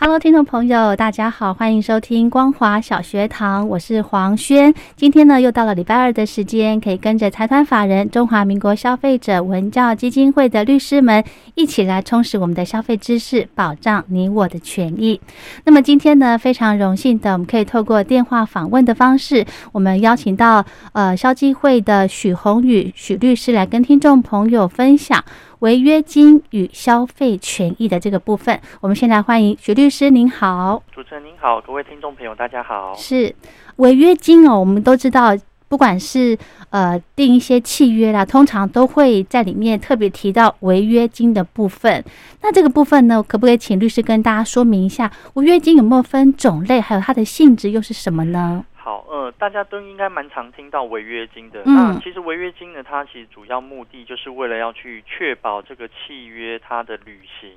[0.00, 4.72] Hello，听众朋友，大家好，欢迎收听光华小学堂，我是黄轩。
[4.94, 11.24] 今天呢，又到了礼拜二的时间，可以跟着财团法人中华民国消费者文教基金会的律师们
[11.56, 15.20] 一起来充实我们的消费知识，保障你我的权益。
[15.64, 25.24] 那么今天呢，非常荣幸的，我们可以透过电话访问的方式，我们邀请到呃消基会的许宏宇许律师来跟听众朋友分享。
[25.60, 32.94] 违约金与消费权益的这个部分，我们先来欢迎徐律师，您好，主持人您好，各位听众朋友大家好。
[32.94, 33.34] 是
[33.76, 36.38] 违约金哦，我们都知道，不管是
[36.70, 42.04] 呃定一些契约啦，通常都会在里面特别提到违约金的部分。
[42.40, 48.64] 那这个部分呢，可不可以请律师跟大家说明一下，违约金有没有分种类，还有它的性质又是什么呢？
[48.88, 51.62] 好，呃，大家都应该蛮常听到违约金的。
[51.66, 57.50] 那其实违约金呢，它其实主要目的就是为了要去确保这个契约它的履行。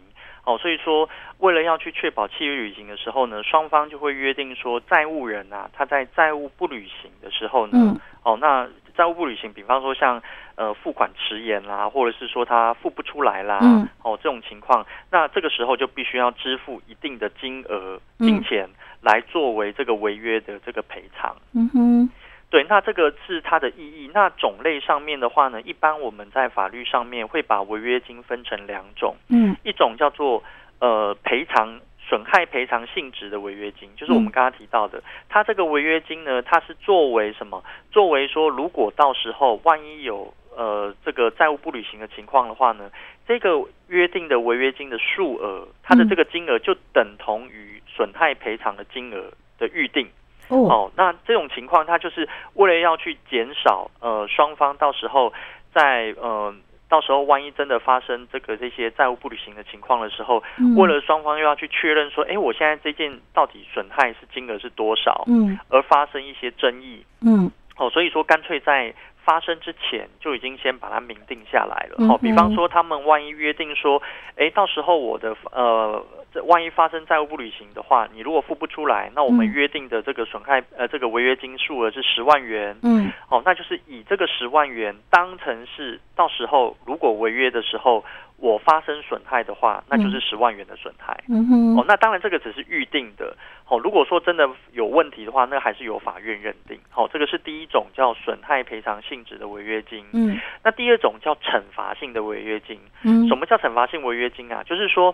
[0.44, 8.68] 哦，所以说为了要去确保契约履行的时候呢，双方就会约定说，债务人啊，他在债务不履行的时候呢，哦，那
[9.02, 10.22] 债务不履行，比方说像
[10.56, 13.58] 呃付款迟延啦，或者是说他付不出来啦，
[14.04, 18.70] 哦这种情况，那这个时候就必须要支付一定的金额金钱。
[19.04, 22.10] 来作为这个违约的这个赔偿，嗯哼，
[22.52, 24.12] 对，那这个是它的意义。
[24.14, 30.44] 那种类上面的话呢，一般我们在法律上面会把违约金分成两种，嗯，一种叫做
[30.80, 31.80] 呃赔偿
[32.12, 37.64] 损害赔偿性质的违约金，就是我们刚刚提到的，它这个违约金呢，它是作为什么？
[37.90, 42.92] 作为说，如果到时候万一有呃这个债务不履行的情况的话呢，
[43.26, 47.72] 这个约定的违约金的数额，它的这个金额就等同于。
[47.94, 50.08] 损害赔偿的金额的预定
[50.48, 55.34] 哦，那这种情况，它就是为了要去减少呃双方到时候
[55.74, 56.56] 在呃
[56.92, 60.44] 到时候万一真的发生这个这些债务不履行的情况的时候，
[60.76, 68.94] 为了双方又要去确认说，哎，我现在这件到底损害是金额是多少，嗯，而发生一些争议，嗯，哦，所以说干脆在。
[69.24, 72.08] 发生之前就已经先把它明定下来了。
[72.08, 74.02] 好，比方说他们万一约定说，
[74.36, 82.76] 哎，到时候我的呃，这万一发生债务不履行的话，你如果付不出来，那我们约定的这个损害呃这个违约金数额是十万元。
[82.84, 88.04] 嗯，哦，那就是以这个十万元当成是到时候如果违约的时候。
[88.42, 91.16] 我发生损害的话，那就是十万元的损害。
[91.30, 93.38] 嗯哼，哦，那当然这个只是预定的。
[93.68, 96.80] 哦，如果说真的有问题的话，那还是由法院认定。
[96.90, 100.04] 好，这个是第一种叫损害赔偿性质的违约金。
[100.12, 102.80] 嗯，那第二种叫惩罚性的违约金。
[103.04, 104.64] 嗯，什么叫惩罚性违约金啊？
[104.64, 105.14] 就是说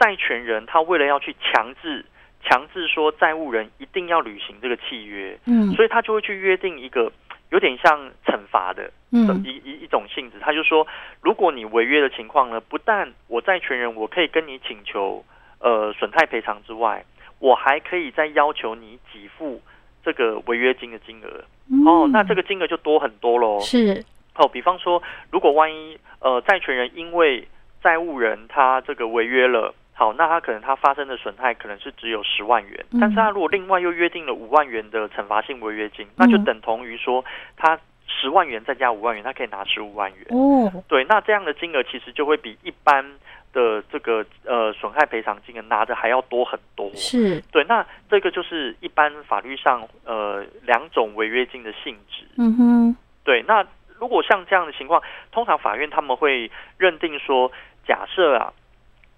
[0.00, 2.04] 债权人他为了要去强制
[2.42, 7.12] 强制说债务人一定要履行这个契约，嗯，所以他就会去约定一个。
[7.50, 10.86] 有点像惩罚的一一一种性质，他就说，
[11.20, 15.24] 如果你违约的情况呢，不但我债权人我可以跟你请求
[15.60, 17.04] 呃损害赔偿之外，
[17.38, 19.60] 我还可以再要求你给付
[20.04, 21.44] 这个违约金的金额。
[21.88, 23.60] 哦，那这个金额就多很多喽。
[23.60, 24.04] 是
[24.36, 27.46] 哦，比方说，如果万一呃债权人因为
[27.82, 29.74] 债务人他这个违约了。
[29.96, 37.24] 好，那他可能他发生的损害可能是只有十万元，但是他如果另外又约定了五万元的惩罚性违约金，那就等同于说
[37.56, 40.26] 他十万元再加五万元，他可以拿十五万元。
[40.30, 43.08] 哦，对，那这样的金额其实就会比一般
[43.52, 46.90] 的这个呃损害赔偿金额拿的还要多很多。
[46.96, 52.24] 是，对，那这个就是一般法律上呃两种违约金的性质。
[52.36, 53.64] 嗯哼，对，那
[54.00, 55.00] 如果像这样的情况，
[55.30, 57.52] 通常法院他们会认定说，
[57.86, 58.52] 假设啊。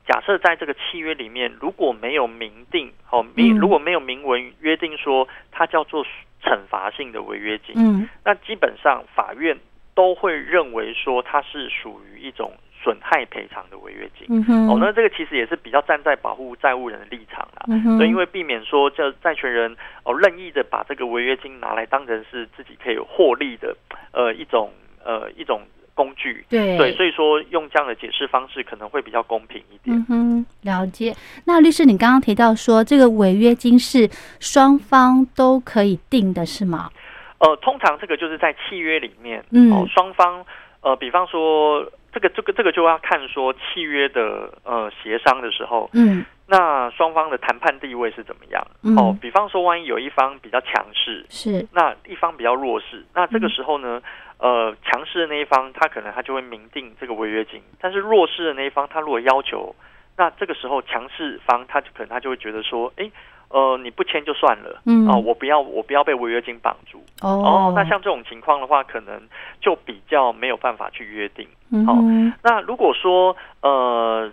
[0.06, 6.04] 假设在这个契约里面，如果没有明定，好明如果没有明文约定说它叫做
[6.42, 9.56] 惩罚性的违约金，嗯，那基本上法院
[9.94, 12.52] 都会认为说它是属于一种
[12.84, 14.26] 损害赔偿的违约金。
[14.28, 17.64] 嗯哼，哦，那这个其实也是比较站在保护债务人的立场啦。
[17.66, 23.76] 嗯哼，对，因为避免说这债权人哦任意的把这个违约金拿来当成是自己可以获利的
[24.12, 24.70] 呃一种
[25.04, 25.62] 呃一种
[25.96, 26.46] 工具。
[26.48, 29.96] 对对，所以说用这样的解释方式可能会比较公平一点。
[29.96, 31.12] 嗯哼，了解。
[31.46, 34.08] 那律师，你刚刚提到说这个违约金是
[34.38, 36.90] 双方都可以定的，是吗？
[37.38, 40.44] 呃，通常这个就是在契约里面，嗯哦，双方
[40.80, 48.64] 呃，比方说这个这个这个就要看说契约的呃协商的时候，嗯那双方的谈判地位是怎么样？
[48.82, 54.00] 嗯哦，比方说万一有一方比较强势，是，那一方比较弱势，那这个时候呢，
[54.38, 59.74] 呃，强势的那一方他可能他就会明定这个违约金，但是弱势的那一方他如果要求，
[60.16, 63.10] 那这个时候强势方他就可能他就会觉得说，哎，
[63.48, 65.08] 呃，你不签就算了，嗯。
[65.08, 67.30] 哦，我不要我不要被违约金绑住，哦。
[67.30, 69.22] 哦，那像这种情况的话，可能
[69.60, 71.46] 就比较没有办法去约定。
[71.86, 74.30] 好嗯哦那如果说呃，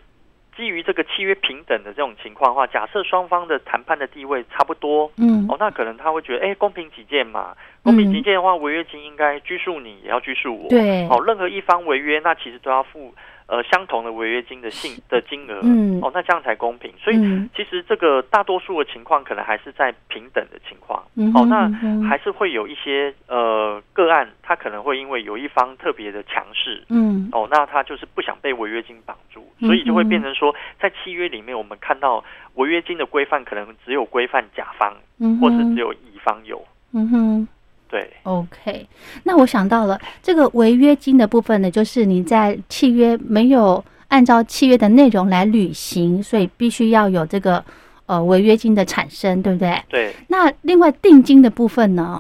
[0.56, 5.46] 基于这个契约平等的这种情况的话，假设双方的谈判的地位差不多，嗯。
[5.50, 10.70] 哦，那可能他会觉得，哎，公平起见嘛，公平起见的话，违约金应该拘束你，也要拘束我。
[10.70, 11.08] 对。
[11.08, 13.14] 哦，任何一方违约，那其实都要付
[13.48, 15.60] 呃相同的违约金的性的金额。
[15.64, 16.92] 嗯哦，那这样才公平。
[17.00, 21.04] 所以嗯其实这个大多数的情况，可能还是在平等的情况。
[21.16, 21.70] 嗯哦，那
[22.08, 32.24] 还是会有一些呃个案，他可能会因为有一方特别的强势，嗯哦，那他就是不想被违约金绑住，嗯所以就会变成说，在契约里面，我们看到
[32.56, 36.64] 违约金的规范可能只有规范甲方，嗯或是只有乙方有。
[36.94, 37.48] 嗯哼。
[37.94, 38.88] 对，OK，
[39.24, 47.64] 那我想到了这个违约金的部分呢，就是你在契约没有按照契约的内容来履行，所以必须要有这个
[48.08, 49.80] 呃违约金的产生，对不对？
[49.90, 52.20] 对，那另外定金的部分呢？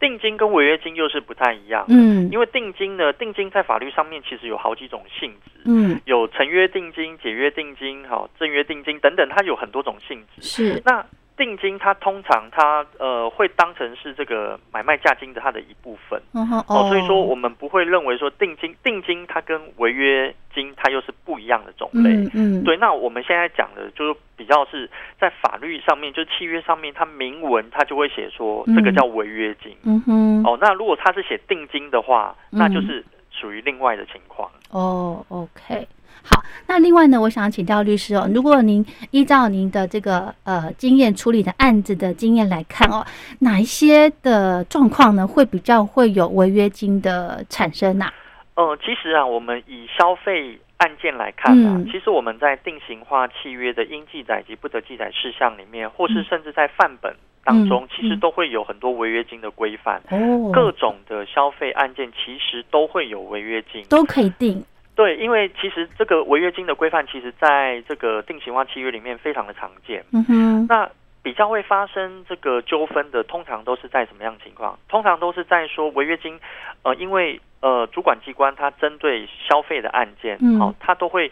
[0.00, 1.84] 定金跟违约金又是不太一样。
[1.86, 10.42] 嗯因为定金呢，定金在法律上面其实有好几种性质，嗯，有成约定金、解约定金、好正约定金等等，它有很多种性质。
[10.42, 11.06] 是那
[11.42, 16.22] 定金它通常它呃会当成是这个买卖价金的它的一部分。
[16.32, 22.10] 哦，所以说我们不会认为说定金定金它跟违约金它又是不一样的种类。
[22.10, 29.76] 嗯嗯对，那我们现在讲的就是比较是在法律上面，就契约上面，它明文它就会写说这个嗯叫违约金。
[29.82, 34.48] 嗯哼哦，那如果它是写定金的话，那就嗯是属于另外的情况。
[34.70, 35.88] 哦，OK。
[36.24, 43.04] 好，那另外呢，我想请教律师哦，如果您依照您的这个呃经验处理的案子的经验来看哦，
[43.40, 48.10] 哪一些的状况呢会比较会有违约金的产生呐、
[48.54, 51.86] 呃，其实啊，我们以消费案件来看啊，嗯。
[51.90, 56.24] 其实我们在定型化契约的应记载及不得记载事项里面，或是嗯。
[56.28, 57.14] 甚至在范本
[57.44, 58.20] 当中，嗯其实嗯。
[58.20, 60.00] 都会有很多违约金的规范。
[60.10, 64.62] 哦，各种的消费案件其实都会有违约金，都可以定，
[64.94, 70.04] 对，因为其实这个违约金的规范，其实在这个定型化契约里面非常的常见。
[70.12, 70.90] 嗯哼，那
[71.22, 74.78] 比较会发生这个纠纷的，通常都是在什么样情况？
[74.88, 76.38] 通常都是在说违约金，
[76.82, 81.30] 呃，因为呃主管机关它针对消费的案件，嗯好、它都会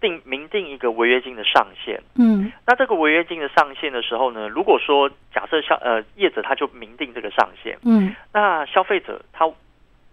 [0.00, 2.02] 定明定一个违约金的上限。
[2.16, 9.48] 嗯那这个违约金的上限的时候呢，如果说假设消呃业者他就明定这个上限，嗯那消费者他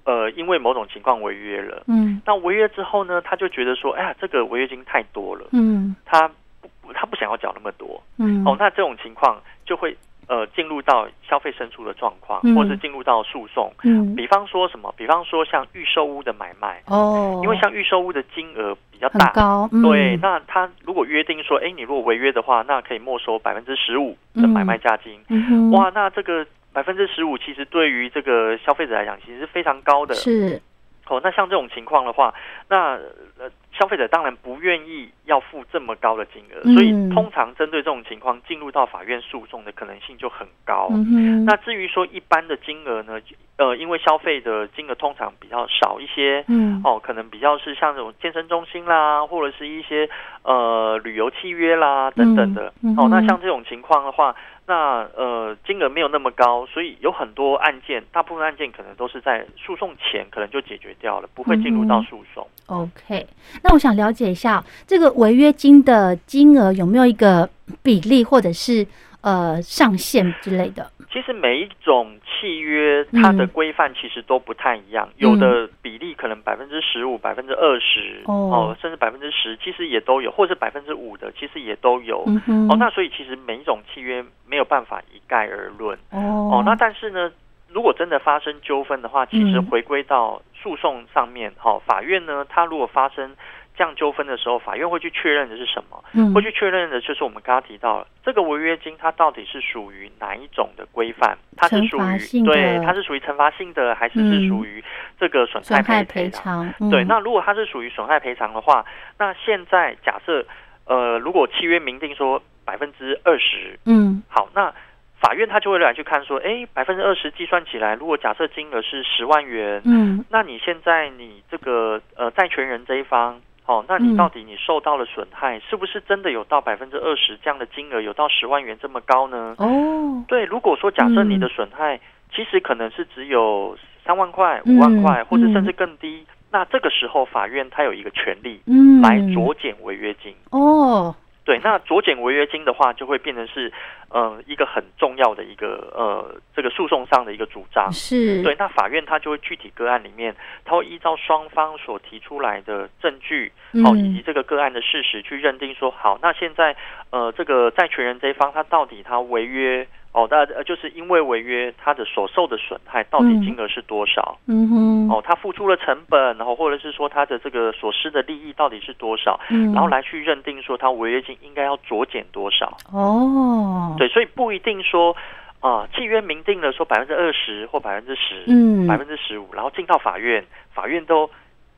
[0.09, 1.83] 呃因为某种情况违约了。
[1.87, 2.19] 嗯。
[2.25, 5.95] 那违约之后呢，他就觉得说，哎呀，这个违约金太多了，嗯。
[6.03, 6.27] 他
[6.61, 8.01] 不不他不想要缴那么多。
[8.17, 9.95] 嗯，哦，那这种情况就会
[10.27, 12.55] 呃进入到消费申诉的状况，嗯。
[12.55, 13.71] 或是进入到诉讼。
[13.83, 14.15] 嗯。
[14.15, 14.91] 比方说什么？
[14.97, 19.83] 比方说像预售屋的买卖，哦，因为像预售屋的金额比较大，高，嗯。
[19.83, 25.19] 对，那他如果约定说，哎，你如果违约的话，那可以没收百分之十五的买卖价金。
[25.29, 30.13] 嗯哼，哇，那这个百分之十五其实对于这个消费者来讲，其实是非常高的。
[30.15, 30.61] 是
[31.07, 32.31] 哦，那像这种情况的话，
[32.69, 32.91] 那
[33.39, 40.87] 呃消费者当然不愿意要付这么高的金额，所以嗯通常针对这种情况进入到法院诉讼的可能性就很高。
[40.91, 43.19] 嗯哼，那至于说一般的金额呢，
[43.57, 46.45] 呃，因为消费的金额通常比较少一些。
[46.47, 50.07] 嗯哦，可能比较是像这种健身中心啦，或者是一些
[50.43, 52.71] 呃旅游契约啦等等的。
[52.95, 54.35] 哦，那像这种情况的话，
[54.69, 62.47] 那呃金额没有那么高，所以有很多案件，大部分案件可能都是在诉讼前可能就解决掉了，不会进入到诉讼。
[62.67, 63.25] OK，
[63.63, 67.49] 那我想了解一下这个违约金的金额有没有一个
[67.81, 68.85] 比例或者是
[69.21, 70.87] 呃上限之类的？
[71.11, 78.75] 其实每一种契约它的嗯规范其实都不太一样，有的比例可能百分之十五、百分之二十哦。
[78.79, 82.23] 甚至百分之十，其实也都有，或者百分之五的，其实也都有。
[82.27, 85.97] 嗯，哦，那所以其实每一种契约没有办法一概而论。
[86.11, 86.51] 哦。
[86.53, 87.31] 哦，那但是呢，
[87.67, 89.65] 如果真的发生纠纷的话，其实嗯。
[89.65, 93.35] 回归到诉讼上面，哈，法院呢，它如果发生
[93.79, 96.03] 这样纠纷的时候，法院会去确认的是什么？
[96.11, 96.33] 嗯。
[96.33, 101.37] 会去确认的就是我们刚刚提到了这个违约金，它到底是属于哪一种的规范？
[101.55, 104.83] 它是属于对，它是属于惩罚性的，还是是嗯属于
[105.17, 106.89] 这个损害赔赔偿，嗯。
[106.89, 108.83] 对，那如果它是属于损害赔偿的话，
[109.17, 110.45] 那现在假设
[110.83, 114.21] 呃，如果契约明定说百分之二十，嗯。
[114.27, 114.73] 好，那
[115.21, 120.25] 法院他就会来去看说，哎，百分之二十计算起来，如果假设金额是十万元，嗯。
[120.29, 124.17] 那你现在你这个呃债权人这一方，哦，那你嗯。
[124.17, 129.53] 到底你受到了损害，是不是真的有到百分之二十这样的金额，有到十万元这么高呢？
[129.59, 131.99] 哦，对，如果说假设你的嗯损害
[132.33, 135.73] 其实可能是只有三万块、嗯五万块，或者甚至嗯。
[135.73, 139.03] 更低，那这个时候法院他有一个权利嗯。
[139.03, 140.33] 来酌减违约金。
[140.49, 141.15] 哦，
[141.49, 143.73] 对，那酌减违约金的话，就会变成是
[144.09, 147.91] 呃一个很重要的一个呃这个诉讼上的一个主张。
[147.91, 153.51] 是，对，那法院他就会具体个案里面，他会依照双方所提出来的证据，
[153.83, 156.75] 哦，以及嗯这个个案的事实去认定说，好，那现在
[157.09, 159.87] 呃这个债权人这一方他到底他违约
[160.19, 164.37] 哦，那呃就是因为违约，他的所受的损害到底嗯金额是多少？
[164.47, 169.39] 嗯哼，哦，他付出了成本，然后或者是说他的这个所失的利益到底是多少？
[169.49, 172.75] 嗯，然后来去认定说他违约金应该要酌减多少？
[172.91, 175.15] 哦，对，所以不一定说
[175.61, 181.29] 啊、契约明定了说百分之二十或百分之十，嗯，百分之十五，然后进到法院，法院都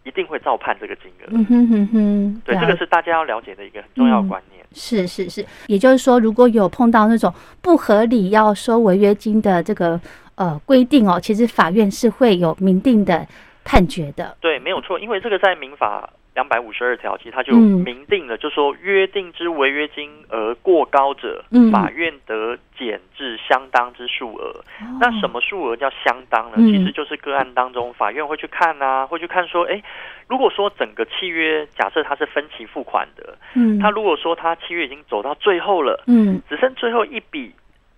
[0.04, 1.28] 一定会照判这个金额。
[1.30, 4.66] 嗯哼哼哼，对，这个是大家要了解的一个很重要观念。
[4.74, 10.00] 是是是，也就是说，如果有碰到那种不合理要收违约金的这个
[10.36, 13.28] 呃规定哦，其实法院是会有明定的
[13.66, 14.38] 判决的。
[14.40, 17.84] 对，没有错，因为这个在民法两百五十二条，其实它就嗯。
[17.84, 21.72] 明定了，就说约定之违约金额过高者，嗯。
[21.72, 24.64] 法院得减至相当之数额。
[25.00, 26.58] 那什么数额叫相当呢？
[26.58, 29.82] 其实就是个案当中，法院会去看啊，会去看说，哎，
[30.28, 36.42] 如果说整个契约假设它是分期付款的，嗯，他如果说他契约已经走到最后了，嗯。
[36.50, 37.52] 只剩最后一笔，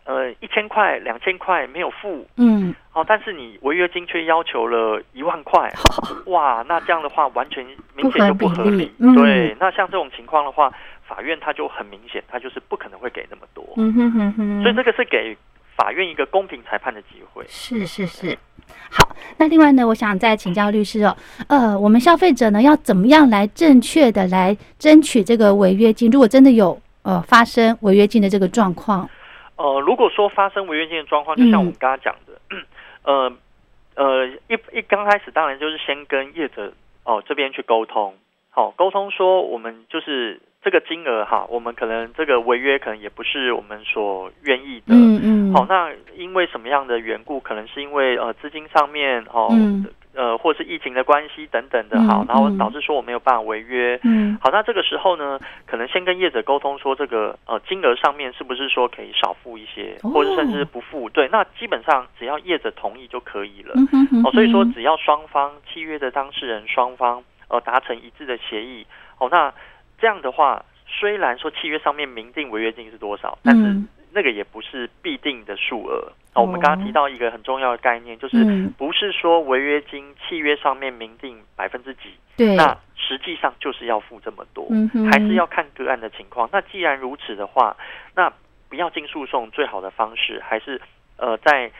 [0.05, 5.71] 呃，一千块、两千块没有付，嗯，哦，但是你违约金却要求了一万块，
[6.25, 8.91] 哇，那这样的话完全明显就不合理。
[9.15, 10.69] 对，那像这种情况的话，
[11.07, 15.37] 法院他就很明显，他就是不可能会给那么多，嗯哼哼哼，所以这个是给
[15.77, 17.45] 法院一个公平裁判的机会。
[17.47, 18.37] 是是是。
[18.89, 21.15] 好，那另外呢，我想再请教律师哦，
[21.47, 26.11] 呃，我们消费者呢要怎么样来正确的来争取这个违约金？
[26.11, 29.09] 如果真的有呃发生违约金的这个状况，
[29.55, 32.39] 呃，如果说发生违约金的状况，就像我们刚刚讲的，
[33.03, 33.31] 呃
[33.95, 36.73] 呃，一一刚开始当然就是先跟业者
[37.05, 38.15] 哦、这边去沟通，
[38.49, 47.41] 好、沟通说我们就是这个金额哈，我们可能这个违约可能也不是我们所愿意的，嗯嗯，好、那因为什么样的缘故？
[47.41, 53.99] 可能是因为呃资金上面哦，嗯呃，或是疫情的关系等等的，嗯好，然后嗯导致说我没有办法违约。
[54.03, 61.09] 嗯好，那这个时候呢，可能先跟业者沟通说，这个呃金额上面是不是说可以少付一些，哦或者甚至不付？
[61.09, 63.73] 对，那基本上只要业者同意就可以了。
[63.75, 68.85] 嗯哼哼哦，所以说只要双方契约的当事人双方呃达成一致的协议，
[69.17, 69.51] 哦，那
[69.99, 76.11] 这样的话，虽然说契约上面明定违约金是多少，但是嗯那个也不是必定的数额。
[76.33, 82.01] 哦，我们刚刚提到一个很重要的概念，就是嗯不是说违约金契约上面明定百分之几，
[82.37, 86.49] 对，那实际上就是要付这么多，嗯还是要看个案的情况。
[86.51, 87.75] 那既然如此的话，
[88.15, 88.31] 那
[88.69, 90.81] 不要进诉讼，最好的方式还是
[91.17, 91.71] 呃在。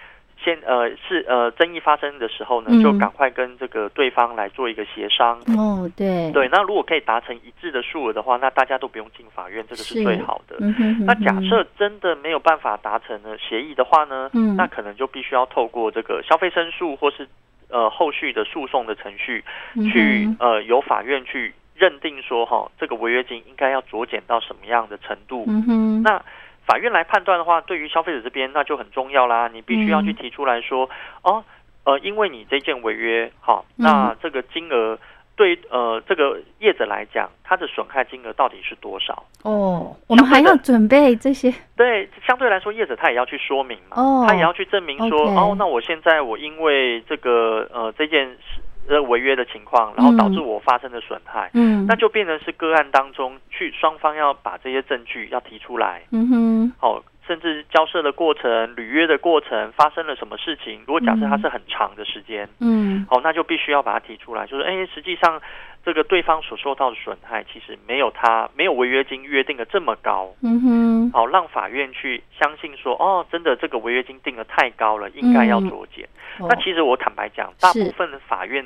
[0.44, 2.84] 先呃是呃争议发生的时候呢，嗯。
[2.84, 5.40] 就赶快跟这个对方来做一个协商。
[5.58, 6.30] 哦对。
[6.32, 10.04] 对，那如果可以达成一致的数额的话，那大家都不用进法院，这个是是。
[10.04, 10.58] 最好的。
[10.60, 11.06] 嗯哼哼。
[11.06, 14.56] 那假设真的没有办法达成了协议的话呢，嗯。
[14.58, 17.28] 那可能就必须要透过这个消费申诉或是
[17.70, 19.44] 呃后续的诉讼的程序，
[19.76, 25.46] 嗯去哼呃由法院去认定说哈这个违约金应该要酌减到什么样的程度。
[25.48, 26.04] 嗯哼。
[26.04, 26.22] 那
[26.66, 30.16] 法院来判断的话，对于消费者这边那就很重要啦，你必须要去嗯。
[30.16, 30.90] 提出来说，
[31.22, 31.44] 哦，
[31.84, 33.84] 呃，因为你这件违约，好，嗯。
[33.84, 34.98] 那这个金额
[35.36, 39.26] 对呃这个业者来讲，它的损害金额到底是多少？
[39.44, 41.54] 哦，我们还要准备这些。
[41.76, 44.26] 对，相对来说，业者他也要去说明嘛，哦。
[44.28, 51.86] 他也要去证明说哦，那我现在我因为这个呃这件事呃违约的情况，然后导致我发生的损害，嗯。
[51.88, 56.74] 那就变成是个案当中去双方要把这些证据要提出来，嗯哼。
[56.82, 63.06] 哦，甚至交涉的过程、履约的过程发生了什么事情，如果假设它是很长的时间，嗯。
[63.10, 65.42] 好、那就必须要把它提出来，就是哎，实际上
[65.84, 70.34] 这个对方所受到的损害，其实没有他没有违约金约定的这么高。
[70.42, 71.12] 嗯哼。
[71.12, 76.06] 好，让法院去相信说，哦，真的这个违约金定的太高了，应该要酌减。
[76.40, 76.48] 哦。
[76.50, 78.66] 那其实我坦白讲，大部分的法院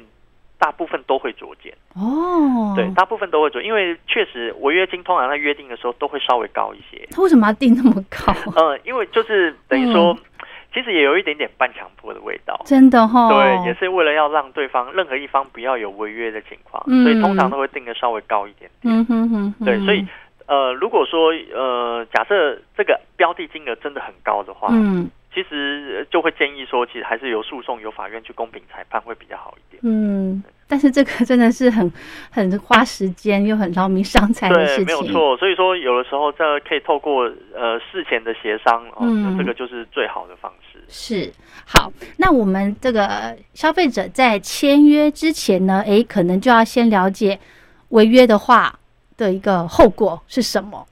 [0.59, 1.73] 大部分都会酌减。
[1.95, 7.07] 哦，对，大部分都会酌，因为确实违约金通常在约定的时候都会稍微高一些。
[7.11, 8.33] 他为什么要定那么高？
[8.55, 10.17] 呃，因为就是等于说，
[10.73, 12.59] 其实也有一点点半强迫的味道。
[12.65, 18.93] 真的哈，对，也是为了要让对方任何一方不要有违约的情况，嗯所以通常都会定的稍微高一点点。
[18.93, 20.05] 嗯哼哼哼，对，所以
[20.47, 29.79] 呃，如果说呃，假设这个标的金额真的很高的话，嗯其实呃就会建议说，其实还是由诉讼由法院去公平裁判会比较好一点。
[29.83, 31.93] 嗯，但是这个真的是很
[32.31, 35.37] 很花时间又很劳民伤财的，事情，没有错。
[35.37, 40.83] 所以说，有的时候这可以透过呃事前的协商，哦，嗯这个就是最好的方式。
[40.87, 41.31] 是
[41.67, 47.39] 好，那我们这个消费者在签约之前呢，诶，可能就要先了解
[47.89, 48.73] 违约的话
[49.15, 50.83] 的一个后果是什么。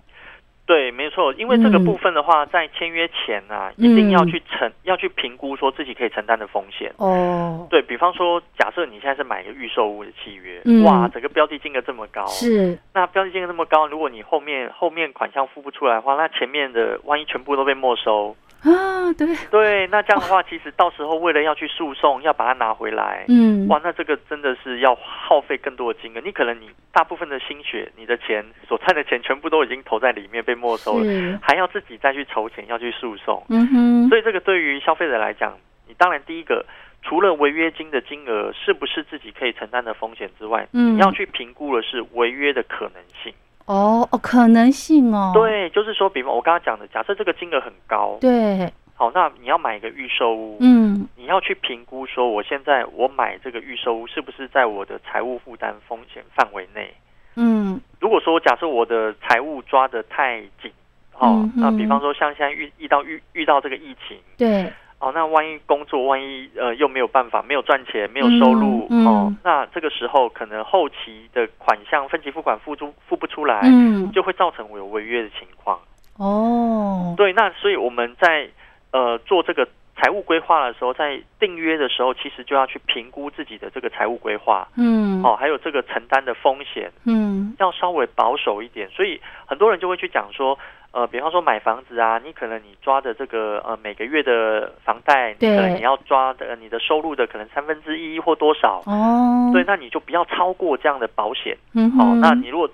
[0.65, 1.85] 对，没错，因为这个嗯。
[1.85, 6.91] 部分的话，在签约前啊，一定要去承要去评估说自己可以承担的风险。
[6.97, 10.83] 哦，对比方说，假设你现在是买一个预售屋的契约，嗯。
[10.83, 26.21] 哇，整个标的金额这么高，是，那标的金额这么高，如果你后面后面款项付不出来的话，那前面的万一全部都被没收，啊，对，对，那这样的话，其实到时候为了要去诉讼，要把它拿回来，嗯，哇，那这个真的是要耗费更多的金额。
[26.21, 35.55] 你可能你大部分的心血，你的钱所赚的钱全部都已经投在里面被没收了，是，还要自己再去筹钱要去诉讼，嗯哼，所以这个对于消费者来讲，
[35.87, 36.65] 你当然第一个。
[37.07, 43.31] 除了违约金的金额是不是自己可以承担的风险之外，嗯你要去评估的是违约的可能性。
[43.65, 51.07] 哦哦，可能性哦，对，就是说，比方我刚刚讲的，假设这个金额很高，对，好，那你要买一个预售屋，嗯。
[51.17, 56.93] 你要去评估说，我现在我买这个预售屋是不是在我的财务负担风险范围内？
[57.35, 57.81] 嗯。
[57.99, 60.71] 如果说假设我的财务抓得太紧，
[61.17, 69.05] 哦，嗯那比方说像现在遇遇到遇遇到这个疫情，对，哦，那万一工作万一呃又没有办法，没有赚钱，没有收入，嗯嗯。
[69.05, 75.79] 哦，那这个时候可能后期的款项分期付款付出付不出来，嗯，就会造成我有违约的情况。
[76.17, 78.49] 哦，对，那所以我们在
[78.91, 87.55] 呃做这个财务规划的时候，在订约的时候，其实就要去评估自己的这个财务规划，嗯，哦，还有这个承担的风险，嗯。
[87.57, 88.89] 要稍微保守一点。
[88.89, 90.59] 所以很多人就会去讲说，
[90.91, 101.53] 呃，比方说买房子啊，你可能你抓的这个呃每个月的房贷，你对可能你要抓的呃你的收入的可能三分之一或多少，哦，对，，那你就不要超过这样的保险。
[101.53, 102.69] 哦，嗯哦，那你如果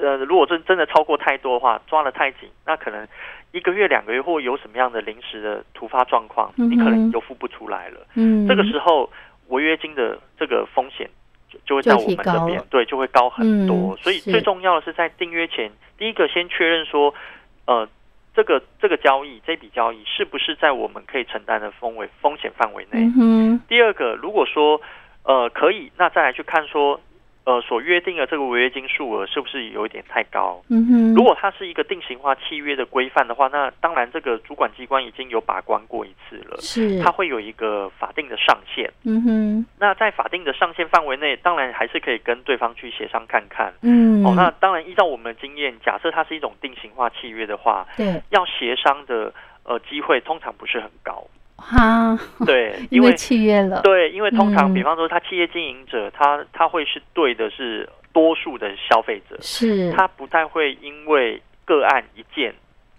[0.00, 3.04] 呃如果真真的超过太多的话，抓的太紧，那可能
[3.52, 8.06] 一个月、两个月或有什么样的临时的突发状况，你可能就付不出来了。
[8.14, 9.08] 嗯，这个时候
[9.48, 11.08] 违约金的这个风险
[11.48, 13.94] 就就会在我们这边，对，就会高很多。
[13.94, 17.14] 嗯所以最重要的是在订约前，第一个先确认说，
[17.66, 17.88] 呃。
[18.34, 23.00] 这个这个交易，这笔交易是不是在我们可以承担的风围风险范围内？
[23.00, 24.80] 嗯哼，第二个，如果说
[25.22, 26.98] 呃可以，那再来去看说，
[27.44, 30.62] 呃所约定的这个违约金数额是不是有一点太高？
[30.68, 38.90] 嗯哼，如果它是一个定型化契约的规范的话，那当然这个主管机关已经有把关过一次了，是，它会有一个法定的上限。
[39.04, 43.72] 嗯哼，那在法定的上限范围内，当然还是可以跟对方去协商看看。
[43.82, 49.32] 嗯，哦，那当然依照我们的经验，假设它是一种定型化契约的话，对，要协商的
[49.64, 51.26] 呃机会通常不是很高。
[51.62, 62.52] 哈，对， 因为契约了，对，因为通常嗯比方说他企业经营者，他他会是对的是多数的消费者，是，他不太会因为个案一件，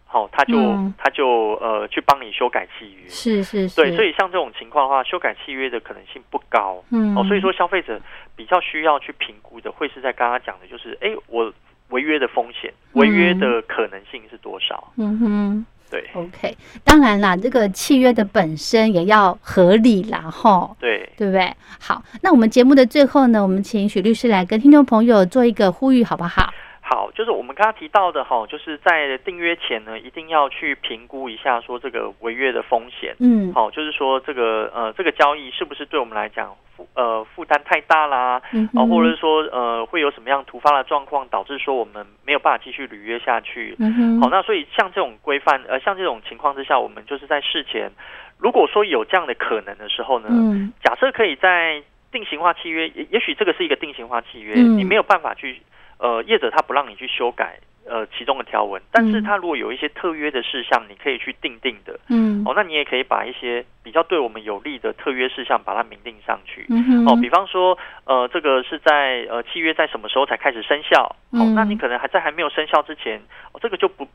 [0.05, 3.07] 好、他就、嗯他就呃去帮你修改契约。
[3.09, 6.83] 是是是，对，所以像这种情况的话，修改契约的可能性不高。
[6.91, 7.99] 嗯，哦，所以说消费者
[8.35, 11.51] 比较需要去评估的，会是在刚刚讲的，就是哎，我
[11.89, 14.91] 违约的风险，违约的可能性是多少？
[14.97, 15.65] 嗯哼。
[15.89, 21.09] 对 OK，当然啦，这个契约的本身也要合理啦，吼，对。
[21.15, 21.53] 对不对？
[21.79, 26.51] 好，那我们节目的最后呢，我们请许律师来跟听众朋友做一个呼吁，好不好？
[26.81, 33.15] 好，就是我们刚刚提到的哈，就是在订约前呢，一定要去评估一下说这个违约的风险。
[33.19, 38.41] 嗯，好，就是说这个呃这个交易是不是对我们来讲负呃负担太大啦？
[38.73, 43.75] 啊，或者是说呃会有什么样突发的状况导致说我们没有办法继续履约下去？
[43.79, 47.91] 嗯哼，好，那所以像这种规范呃像这种情况之下，我们就是在事前，
[48.37, 51.81] 如果说有这样的可能的时候呢，嗯假设可以在
[52.11, 55.61] 定型化契约，也也许这个是一个定型化契约，嗯你没有办法去
[55.97, 61.99] 呃业者他不让你去修改呃其中的条文，但是它如果有一些特约的事项，你可以去定定的。
[62.09, 66.65] 嗯哦，那你也可以把一些比较对我们有利的特约事项把它明定上去。
[66.69, 71.15] 嗯，哦，比方说，呃，这个是在呃契约在什么时候才开始生效？
[71.31, 74.07] 哦，嗯那你可能还在还没有生效之前，哦，这个就不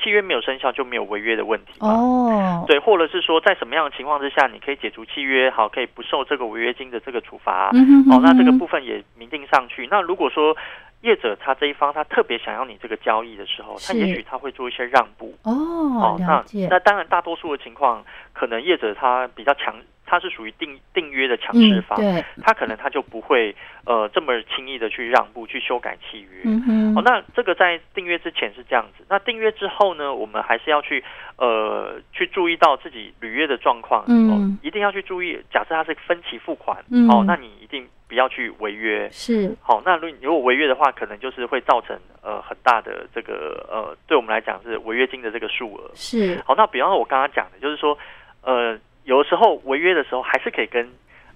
[0.00, 1.88] 契约没有生效就没有违约的问题嘛。
[1.88, 7.70] 哦，对，或者是说在什么样的情况之下，你可以解除契约，好，可以不受这个违约金的这个处罚。
[8.10, 9.88] 哦，那这个部分也明定上去。
[9.90, 10.56] 那如果说
[11.02, 15.32] 业者他这一方他特别想要你这个交易的时候，他也许他会做一些让步。
[15.44, 26.42] 哦，哦那解，那当然大多数的情况，可能业者他比较强，他是属于订订约的强势嗯，方，对，他可能他就不会呃这么轻易的去让步去修改契约。
[26.44, 31.04] 嗯，哦，那这个在订约之前是这样子，那订约之后呢，我们还是要去
[31.36, 35.38] 呃去注意到自己履约的状况，嗯哦，一定要去注意。
[35.52, 39.08] 假设他是分期付款，嗯哦，那你一定不要去违约。
[39.12, 45.90] 是，好，那如如果违约的话，可能就是会造成呃很大的这个呃，对我们来讲是违约金的这个数额。
[45.94, 47.96] 是，好，那比方说我刚刚讲的，就是说，
[48.42, 50.88] 呃，有的时候违约的时候还是可以跟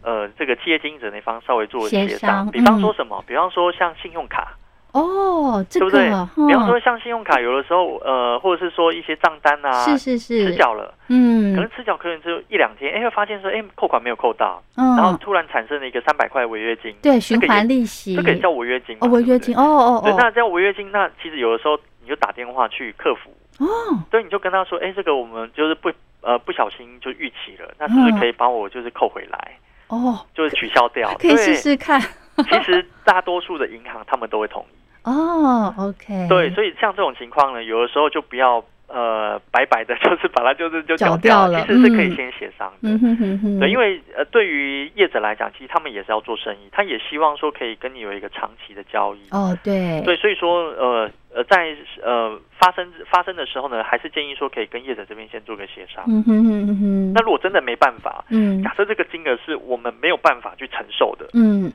[0.03, 3.23] 呃这个企业经营者那方稍微做协协商比方嗯说什么？
[3.27, 4.57] 比方说像信用卡，
[4.93, 6.11] 哦，这对不对？
[6.11, 11.55] 个，比方说嗯像信用卡，有的时候呃，或者是说一些账单啊，是是是，迟缴了，嗯。
[11.55, 19.57] 可嗯能迟缴可能只有一两天，哎，会发现说，哎，扣款没有扣到，嗯，然后突然产生了一个三百块违约金，对循环利息，这个也叫违约金哦违约金，。
[19.57, 23.31] 哦哦对不对那叫违约金，那其实有的时候你就打电话去客服，
[23.65, 23.67] 哦，
[24.11, 31.15] 对，你就跟他说，哎，这个我们就是不呃不小心就逾期了，那是不是嗯可以帮我就是扣回来，哦，就是取消掉？
[31.19, 32.01] 可以试对试看，
[32.49, 34.82] 其实大多数的银行他们都会同意。
[35.05, 42.89] 哦，OK，对，所以像这种情况呢，有的时候就不要呃白白的， 就是把它就是就缴缴掉了其实是可以嗯先协商的。
[42.91, 49.29] 嗯哼哼哼，对，因为呃，对于业者来讲，其实他们也是要做生意，他也希望说可以跟你有一个长期的交易。
[49.31, 56.05] 哦，对，对，所以说呃呃，在呃发生发生的时候呢，还是建议说可以跟业者这边先做个协商。
[56.07, 61.73] 嗯哼哼哼哼，那如果真的没办法，嗯假设这个金额是我们没有办法去承受的，嗯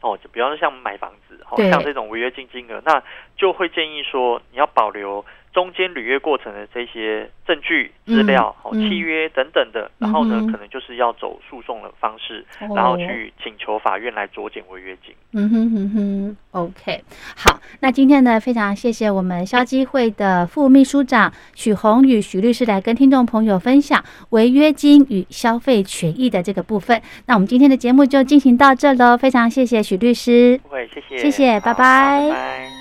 [0.00, 3.02] 哦，就比方说像买房子，哦，像这种违约金金额，那
[3.36, 15.14] 就会建议说你要保留中间履约过程的这些证据资料、哦，嗯嗯契约等等的，然后呢嗯，可能就是要走诉讼的方式，哦然后去请求法院来酌减违约金。
[15.32, 17.02] 嗯哼哼哼，OK，
[17.36, 27.00] 好，那今天呢，非常谢谢我们消基会的副秘书长许宏宇许律师来跟听众朋友分享违约金与消费权益的这个部分。
[27.26, 30.58] 那我们今天的节目就进行到这喽，非常谢谢许律师。
[30.62, 32.79] 不会，谢谢，谢谢拜拜拜拜。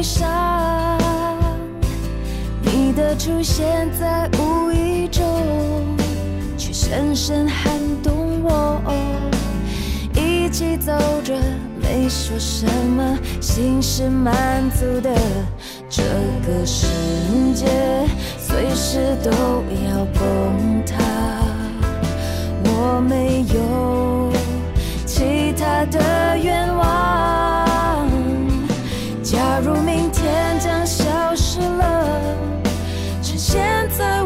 [0.00, 0.98] 悲伤，
[2.62, 5.22] 你的出现在无意中，
[6.56, 7.70] 却深深撼
[8.02, 8.80] 动我。
[10.14, 10.90] 一起走
[11.22, 11.34] 着，
[11.82, 15.10] 没说什么，心是满足的。
[15.90, 16.02] 这
[16.46, 16.86] 个世
[17.54, 17.66] 界
[18.38, 20.96] 随时都要崩塌，
[22.64, 24.32] 我没有
[25.04, 27.39] 其他的愿望。
[29.30, 32.34] 假如明天将消失了，
[33.22, 34.24] 趁现在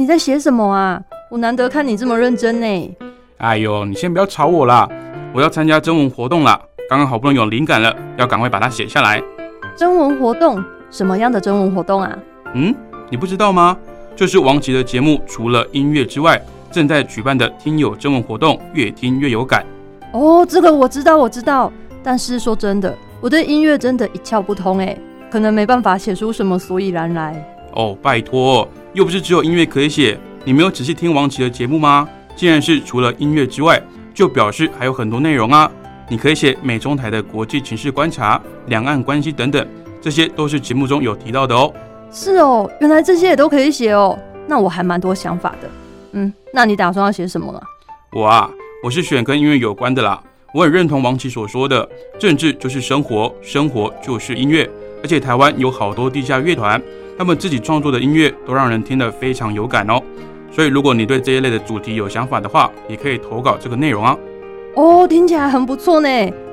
[0.00, 0.98] 你在写什么啊？
[1.28, 2.96] 我难得看你这么认真呢。
[3.36, 4.88] 哎呦，你先不要吵我啦，
[5.34, 6.58] 我要参加征文活动啦，
[6.88, 9.22] 刚刚好不容易有灵感了，要赶快把它写下来。
[9.76, 10.64] 征文活动？
[10.90, 12.18] 什么样的征文活动啊？
[12.54, 12.74] 嗯，
[13.10, 13.76] 你不知道吗？
[14.16, 19.66] 就是王琦的节目，除了音乐之外，正在举办的听友征文活动，越听越有感。
[20.14, 21.70] 哦，这个我知道，我知道。
[22.02, 24.96] 但是说真的，我对音乐真的一窍不通哎，
[25.30, 27.46] 可能没办法写出什么所以然来。
[27.74, 32.08] 哦，拜托，又不是只有音乐可以写，你没有仔细听王琦的节目吗？
[32.36, 33.80] 既然是除了音乐之外，
[34.14, 35.70] 就表示还有很多内容啊。
[36.08, 39.64] 你可以写美中台的国际情势观察、两岸关系等等，
[40.00, 41.72] 这些都是节目中有提到的哦。
[42.10, 44.18] 是哦，原来这些也都可以写哦。
[44.48, 45.70] 那我还蛮多想法的。
[46.12, 47.62] 嗯，那你打算要写什么啊？
[48.12, 48.50] 我啊，
[48.82, 50.20] 我是选跟音乐有关的啦。
[50.52, 54.68] 我很认同王琦所说的，政治就是生活，生活就是音乐。
[55.02, 56.82] 而且台湾有好多地下乐团，
[57.20, 60.00] 他们自己创作的音乐都让人听得非常有感哦。
[60.50, 64.16] 所以如果你对这一类的主题有想法的话，也可以投稿这个内容啊。
[64.74, 66.08] 哦，听起来很不错呢。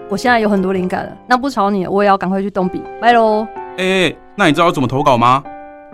[0.10, 3.48] 我现在有很多灵感了，那不吵你，我也要赶快去动笔，拜喽。
[3.78, 5.42] 哎、那你知道怎么投稿吗？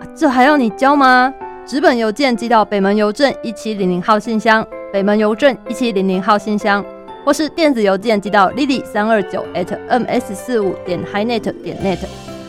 [0.00, 1.32] 啊这还要你教吗？
[1.64, 6.84] 纸本邮件寄到北门邮政一七零零号信箱，北门邮政一七零零号信箱，
[7.24, 11.76] 或是电子邮件寄到 lily 三二九 at ms 四五点 highnet 点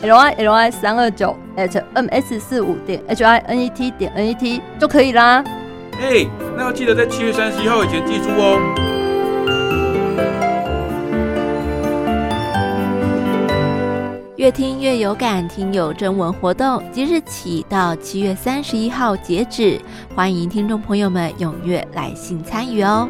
[0.02, 4.28] net，l i l i 三二九 at ms 四五点 h i n e t 点 n
[4.28, 5.44] e t 就可以啦。
[6.00, 6.28] 哎、
[6.58, 8.60] 那要记得在七月三十一号以前寄出哦。
[14.38, 19.80] 越听越有感，听友征文活动即日起到七月三十一号截止，
[20.14, 23.10] 欢迎听众朋友们踊跃来信参与哦。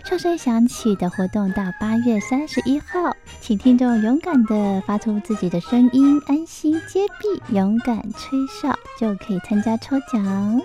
[0.03, 10.61] 哨声响起的活动到八月三十一号，请听众勇敢地发出自己的声音，安心接币，勇敢吹哨，就可以参加抽奖。